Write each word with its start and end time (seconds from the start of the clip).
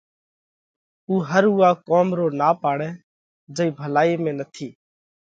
اُو 1.07 1.13
ھر 1.29 1.43
اُوئا 1.51 1.69
ڪوم 1.87 2.07
رو 2.17 2.25
نا 2.39 2.49
پاڙئھ 2.61 2.97
جئي 3.55 3.69
ڀلائِي 3.77 4.13
۾ 4.23 4.31
نٿِي۔ 4.37 4.67